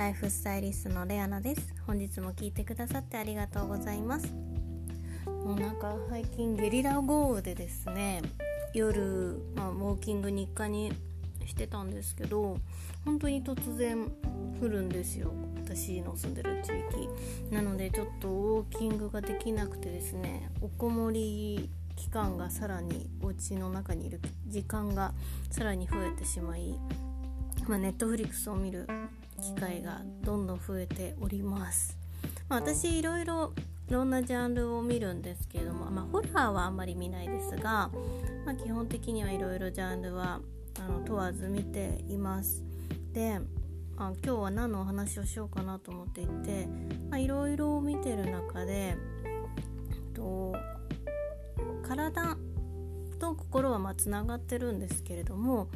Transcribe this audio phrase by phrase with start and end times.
[0.00, 1.74] ライフスタイリストのレアナです。
[1.86, 4.32] 本日も聞いてくださってありがとうございます。
[5.26, 8.22] もうなんか最近ゲリラ豪雨でですね
[8.72, 10.90] 夜、まあ、ウォーキング日課に
[11.44, 12.56] してたんですけど
[13.04, 14.10] 本当に突然
[14.58, 15.34] 降るんですよ。
[15.62, 16.68] 私の住んでる地
[17.48, 17.54] 域。
[17.54, 25.12] なのでちょっとウォーキングができなくてですねおこもり期間がさらにお家の中にいる時間が
[25.50, 26.74] さらに増えてしまい、
[27.68, 28.88] まあ、ネットフリックスを見る
[29.40, 31.96] 機会がどんどん増えております、
[32.48, 33.52] まあ、私いろいろ
[33.88, 37.90] いろんなジャンルを見るんですけれども、まあ、ホラーはあんまり見ないですが、
[38.46, 40.40] まあ、基本的にはいろいろジャンルは
[40.78, 42.62] あの問わず見ています。
[43.12, 43.40] で
[43.96, 46.68] あ今日は何のお話をしようかなと思っていて
[47.18, 48.96] いろいろ見てる中で
[50.14, 50.54] と
[51.82, 52.36] 体
[53.18, 55.68] と心はまつながってるんですけれども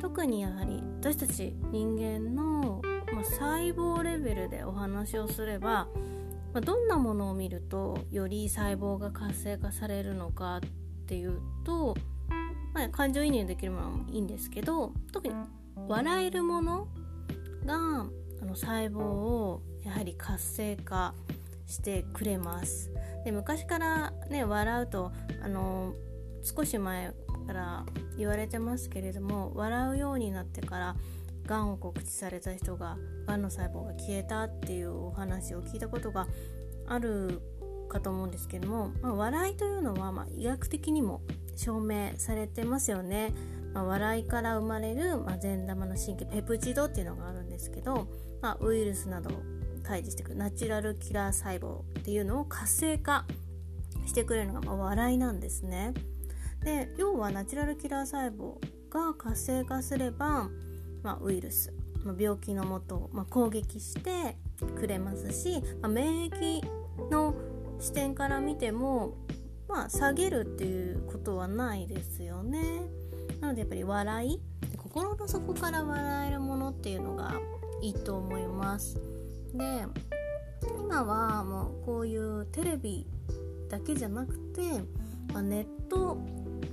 [0.00, 5.88] 特にやはり私たち人間の、まあ、細胞レベルでお話をすれば、
[6.52, 10.60] まあ、どんなものを見るとより細胞が活性化されるのかっ
[11.06, 11.96] ていうと、
[12.74, 15.34] まあ、感情移入できるものもいいんですけど特に
[15.88, 16.88] 笑えるもの
[17.64, 21.14] があの細胞をやはり活性化
[21.66, 22.90] してくれます。
[23.24, 25.94] で昔からね笑うとあの
[26.42, 27.14] 少し前
[27.46, 30.96] から言われてますけれども笑うようになってから
[31.46, 36.26] がんを告知された人ががんの細胞が消えたっていうお話を聞いたことが
[36.86, 37.40] ある
[37.88, 41.20] かと思うんですけども、まあ、笑いというのは、ま、医学的にも
[41.56, 43.32] 証明されてますよね。
[43.74, 48.08] まあ、笑いから生まれる、ま、善玉の神経ペプチドっていうのがあるんですけど、
[48.40, 49.42] まあ、ウイルスなどを
[49.82, 53.24] 退治してくるナチュラルキラー細胞っていうのを活性化
[54.06, 55.94] してくれるのが、ま、笑いなんですね。
[56.64, 58.54] で要はナチュラルキラー細胞
[58.90, 60.48] が活性化すれば、
[61.02, 61.72] まあ、ウイルス、
[62.04, 64.36] まあ、病気のもとを、まあ、攻撃して
[64.78, 66.62] くれますし、まあ、免疫
[67.10, 67.34] の
[67.80, 69.14] 視点から見ても、
[69.68, 72.82] まあ、下げるっていうことはないですよね。
[73.40, 74.40] なのでやっぱり笑い
[74.76, 77.40] 心の底から笑えるものっていうのが
[77.80, 79.00] いいと思います。
[79.54, 79.86] で
[80.78, 83.06] 今はもうこういうテレビ
[83.68, 84.60] だけじゃなくて、
[85.32, 86.18] まあ、ネット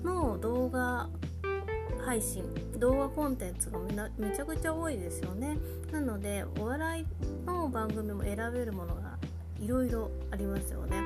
[0.04, 1.10] の動画
[2.10, 2.44] 配信
[2.80, 3.78] 動画コンテンツが
[4.18, 5.60] めちゃくちゃ多いですよね。
[5.92, 7.06] なのでお笑い
[7.46, 9.20] の番組も選べるものが
[9.60, 11.04] いろいろありますよね。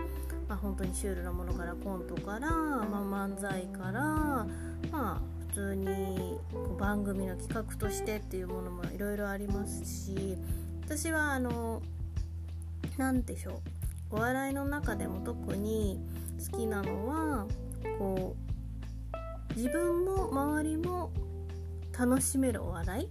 [0.48, 4.48] まあ本当にシュールなものからコントから、まあ、漫才からま
[4.94, 6.38] あ普通に
[6.80, 10.38] 番組の企画としてっていうものもいろいろありますし
[10.86, 11.82] 私はあの
[12.98, 13.62] 何でしょ
[14.12, 14.16] う。
[14.16, 16.00] お笑いの中でも特に
[16.50, 17.46] 好きなのは
[18.00, 18.43] こう
[19.56, 21.12] 自分も周りも
[21.98, 23.10] 楽しめるお笑い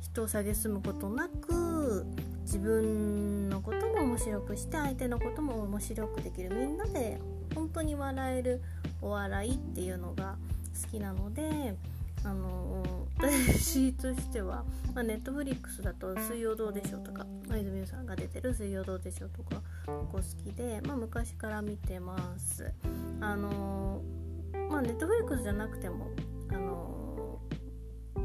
[0.00, 2.04] 人を蔑むことなく
[2.42, 7.20] 自分のことも面白くして相手のことも面白くできるみんなで
[7.54, 8.62] 本当に笑える
[9.00, 10.36] お笑いっていうのが
[10.82, 11.76] 好きなので
[12.24, 12.82] あの
[13.18, 22.72] 私としては、まあ、ネットフリックスだと「水曜どうでしょう」とか大泉洋さんが出てる「水曜どうでしょう」とか結構好きで、まあ、昔から見てます。
[23.20, 24.02] あの
[24.70, 26.10] まあネットフリックスじゃなくても
[26.50, 27.38] あの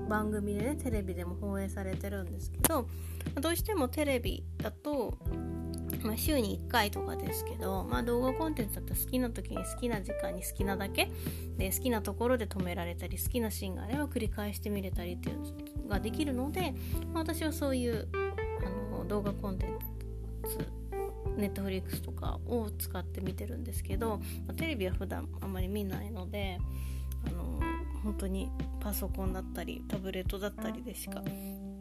[0.08, 2.88] 番組でねテレビでも放映されてるんですけど
[3.40, 5.18] どうしてもテレビだと
[6.04, 11.10] まあ、週に1回とかですけど、まあ、動画コンテンツだったら好きな時に好きな時間に好きなだけ
[11.58, 15.40] で好きなところで止められたり好きなシーンがあれば繰り返して見れたりっていう
[15.84, 16.74] のができるので、
[17.14, 18.08] まあ、私はそういう
[18.64, 19.80] あの動画コンテン
[20.48, 20.79] ツ
[21.40, 26.60] ネットフリックスとかを使って見てるんですけど、ま、テレビは普段あんまり見ないので
[27.28, 27.60] あの
[28.04, 31.22] 本当にパソコンだったりタブレットだったりでしか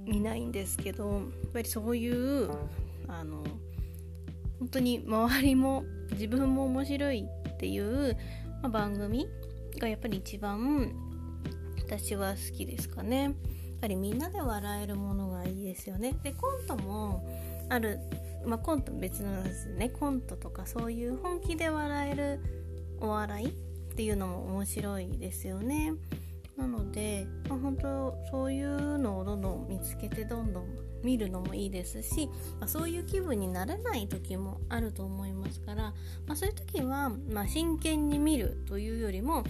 [0.04, 2.50] 見ないんですけどやっぱりそういう
[3.06, 3.44] あの
[4.58, 8.16] 本当に周りも自分も面白いっていう、
[8.62, 9.28] ま、番組
[9.78, 10.92] がやっぱり一番
[11.78, 13.22] 私は好きですかね。
[13.22, 13.32] やっ
[13.80, 16.14] ぱりみんなで笑えるものがいいですよね。
[16.22, 17.24] でコントも
[17.68, 18.00] ある、
[18.46, 19.88] まあ、コント別のですね。
[19.90, 22.40] コントとかそういう本気で笑える
[23.00, 23.50] お笑いっ
[23.94, 25.94] ていうのも面白いですよね。
[26.56, 30.66] なので、まあ、本当そういうのをどんどん見つけてどんどん
[31.04, 35.82] 見るのもいいですし、まあ、そういう気分になれない時もあると思いますから、
[36.26, 39.44] まあ、そういう時は、まあ、真剣に見るというよりも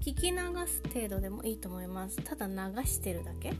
[0.00, 2.16] 聞き流す程度でもいいと思います。
[2.22, 2.54] ただ流
[2.86, 3.52] してるだけ。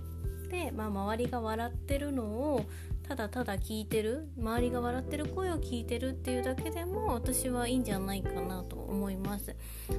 [0.49, 2.65] で、まあ、周りが笑ってるのを
[3.07, 9.55] ただただ聞いてる周りが笑ってる声を聞いてるっていうだけでも私はいいんじゃないかなと思います。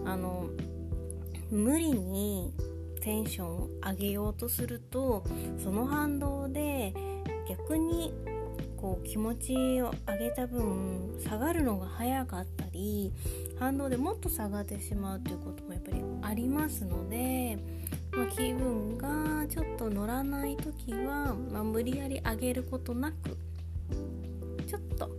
[0.06, 0.50] あの
[1.52, 2.54] 無理に
[3.02, 5.24] テンションを上げようとすると
[5.64, 6.94] その反動で
[7.48, 8.12] 逆に
[8.76, 13.14] こう気持ちを上げた分下がるのが早かったり
[13.60, 17.58] 反動でもっと下がってしまうということもやっぱりありますので、
[18.16, 23.38] まあ、気分がちょっと乗らない時は、まあ、無理やり上げることなく
[24.68, 25.10] ちょっと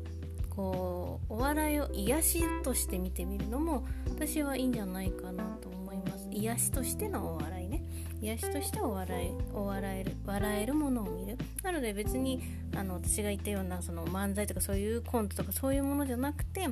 [0.49, 6.29] こうお笑いを癒しとして見てみるのも私はいいんじゃないかなと思います。
[6.31, 7.83] 癒しとしてのお笑いね。
[8.23, 11.37] 癒しとしてお笑いお笑える笑えるものを見る。
[11.63, 12.43] なので別に
[12.75, 16.63] あの私が言ったようなその漫才とかそういうコントとかそういうものじゃなくて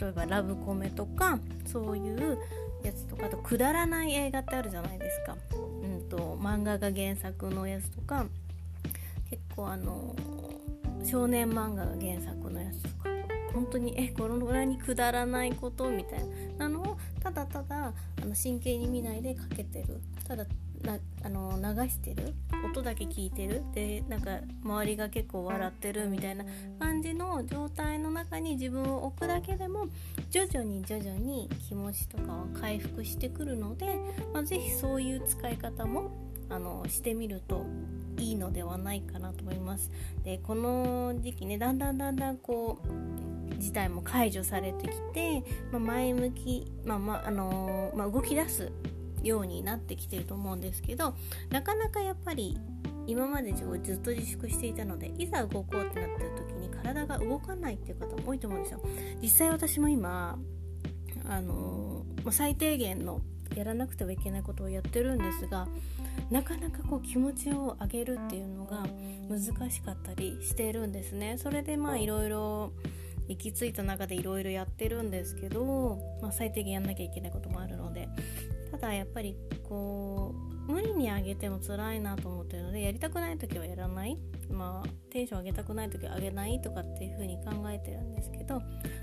[0.00, 2.38] 例えばラブコメとかそういう
[2.84, 5.36] やつとかあとくだらない映画ってあるじゃないですか、
[6.16, 8.26] と、漫画が原作のやつとか
[9.30, 10.14] 結構あの
[11.04, 12.94] 少年漫画が原作のやつとか
[13.52, 16.20] 本当にえこのぐらいにくだらないことみたい
[16.58, 20.00] なのをただただあの真剣に見ないでかけてる。
[20.26, 20.46] ただ
[20.84, 22.34] なあの流してる？
[22.64, 23.62] 音だけ聞いてる？
[23.74, 26.44] でなんか周りが結構笑ってるみたいな
[26.78, 29.86] 感じの状態の中に自分を置くだけでも
[30.30, 33.98] 徐々に徐々に気持ちとかは回復してくるので、
[34.32, 36.10] まあ、是非そういう使い方も
[36.50, 37.64] あのしてみると
[38.18, 39.90] いいのではないかなと思います。
[40.22, 45.42] でこの時期ねだんだんだんだんこう事態も解除されてきて、
[45.72, 48.70] まあ、前向き、まあまああのー、まあ、動き出す
[49.24, 51.14] ようになってきてると思うんですけど
[51.50, 52.58] なかなかやっぱり
[53.06, 58.80] 今までずっと自粛していたのでいざ動こうってなってる時に体が動かないっていう方も多いと思うんですよ。
[59.20, 60.38] 実際私も今
[61.26, 63.20] あのー、最低限の
[63.54, 65.68] やらなくてはいけないことをやってるんですが
[66.30, 68.86] なかなかこう気持ちを上げるっていうのが
[69.28, 71.36] 難しかったりしてるんですね。
[71.38, 72.72] それでまあいろいろ
[73.28, 78.08] 行き着いた中でいろいろやってるんですけど、まあ、最低限やんなきゃいけないこともあるので
[78.80, 80.34] ただやっぱりこ
[80.68, 84.18] う無理に上げても辛いなと思ってるのでやりたくない時はやらない。
[84.50, 88.60] まあテンション上げたくない時は上げないとかっていう風に考えてるんですけど、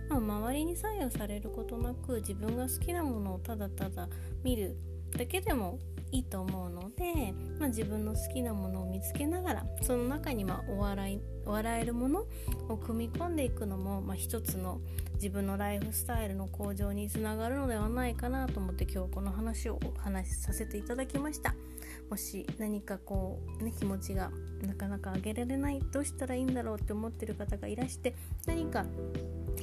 [0.10, 4.08] まあ、周りに左右されることなく自分が好きなものをただただ
[4.44, 4.76] 見る
[5.18, 5.80] だけでも
[6.12, 12.26] いいと思うので、まあ、自分の好きなものを見つけながらその中にまお笑い笑えるもの
[12.70, 14.82] を組み込んでいくのも、まあ、一つの
[15.16, 21.56] 自分のライフスタイルの向上につながるのではないかなと思って今日この話をお話しさせていただきました。
[22.10, 24.32] もし何かこうね気持ちが
[24.62, 28.16] なかなか上げられないどうしたらいいんだろうって思ってる方がいらして
[28.46, 28.86] 何か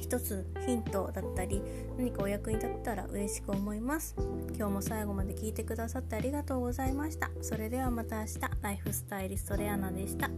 [0.09, 1.61] 一つヒントだったり
[1.95, 4.15] 何かお役に立ったら嬉しく思います。
[4.57, 7.29] 今日も最後まで聞いてくださってありがとうございました。
[7.41, 8.39] それではまた明日。
[8.63, 10.31] ライフスタイリストレアナでした。